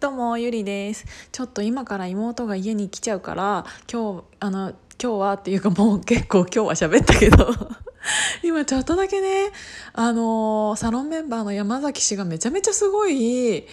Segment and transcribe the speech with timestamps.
[0.00, 1.04] どうもゆりです。
[1.30, 7.54] ちょっと今から妹が家に来ちゃうから今日あの今日はっていうかもう結構今日は喋ったけど。
[8.42, 9.50] 今ちょっとだけね
[9.92, 13.66] あのサロンメンバーの山崎氏がめちゃめちゃすごい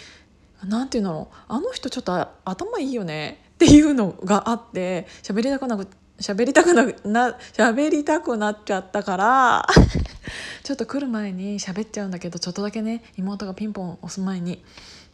[0.65, 5.87] 何て言うんだろうあの人ちょっと頭いいよねっていうのがあって喋りたくなく
[6.19, 9.67] 喋りたくなな喋りたくなっちゃったから
[10.63, 14.63] ちょっと来る前に喋っちゃうんだけどちょっとだけね妹がピンポン押す前に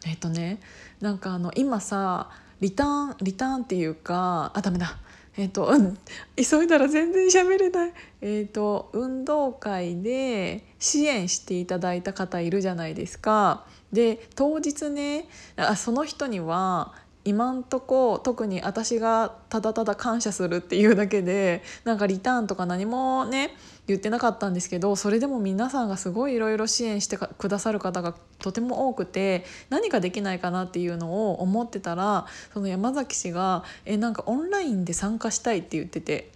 [0.05, 0.59] えっとね
[1.01, 2.29] なんかあの今さ
[2.61, 4.97] リターンリターンっていうかあダメだ
[5.35, 5.97] えっと、うん、
[6.37, 7.93] 急いだら全然喋れない。
[8.21, 13.65] えっと運動会で支援していただいた方いるじゃないですか。
[13.91, 16.93] で当日ねあその人には
[17.25, 23.55] 今んとこ特に私がただただ感謝するっていうだけでなんかリターンとか何もね
[23.87, 36.31] 言ってなかったんですけどそれでも皆さんがすごいいろいろ支援してくださる方がとても多くて何かできないかなっていうのを思ってたらその山崎氏が「えなんかオンラインで参加したい」って言ってて。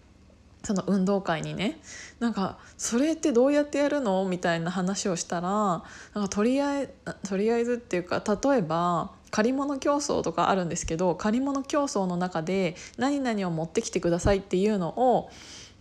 [0.63, 1.79] その運動会にね
[2.19, 4.25] なんかそれってどうやってやるの？
[4.25, 5.81] みたいな話をしたらな
[6.21, 6.93] んかとりあえ
[7.25, 15.29] とりあえずっていうか例えば借り物競争とかあるんですけど借り物競争の中で何々を持ってきてくださいっていうのを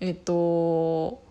[0.00, 1.22] えっと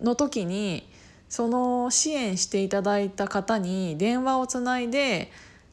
[0.00, 0.88] の時に
[1.28, 5.30] その支援していただいた方に電話をつないで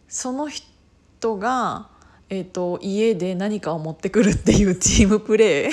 [0.07, 1.89] その人が、
[2.29, 5.71] えーと、家で何かを持ってくるっていう チームプレー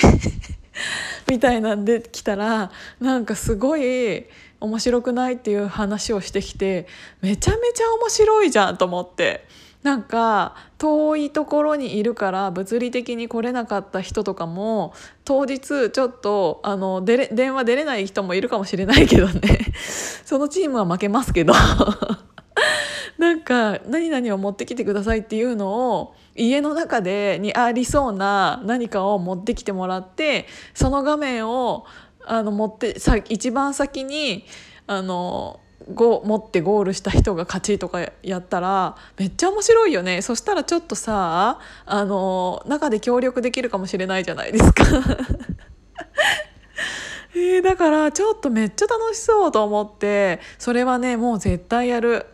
[1.29, 4.25] みたいなんで来たらなんかすごい
[4.59, 6.87] 面白くないっていう話をしてきて
[7.21, 9.47] めちゃめちゃ面白いじゃんと思って。
[9.83, 14.93] なんか遠いところにいるから物理的に来れなかった人とかも
[15.25, 19.73] 当日ちょっとあの出れ電話出れない人もいるかもしれないけどね。
[20.23, 21.53] そのチームは負けますけど。
[23.17, 31.85] なんか何々を持ってきてくださいっていうのを家の中でにありそうな何かを持ってきてもらってその画面を
[32.25, 34.45] あの持ってさ一番先に
[34.87, 35.59] あの
[35.93, 44.83] 5持ってゴールした人が勝ちとかやったらめっちゃ面白いよねそしたらちょっとさあの中で協力できるかもしれないじゃないですか
[47.33, 52.25] えー、だからちょっとめっちゃ楽しそうと思ってそれはねもう絶対やる。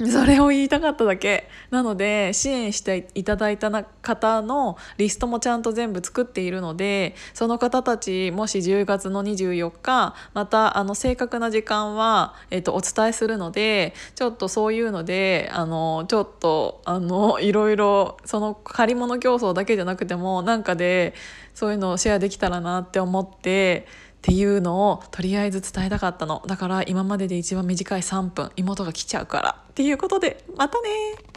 [0.10, 1.48] それを言いたかっただけ。
[1.70, 21.14] なので支援していただいた方のリストもちゃんと全部作っているのでその方たちもし10月の24日またあの正確な時間は、えっと、お伝えするのでちょっとそういうのであのちょっとあのいろいろその借り物競争だけじゃなくてもなんかで
[21.54, 23.86] そういうのをシェアできたらなって思って
[24.20, 26.42] っていうのをとりあえず伝えたかったの。
[26.46, 29.56] だから今までで一番短い3分妹が来ちゃうから。
[29.70, 31.29] っていうことでまたね。